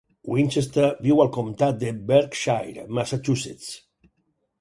[0.35, 3.69] Winchester viu al comtat de Berkshire, Massachusetts.